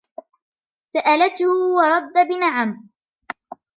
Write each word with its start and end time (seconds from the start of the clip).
سألَتْهُ 0.87 1.47
وردّ 1.77 2.17
بِنعم. 2.27 2.89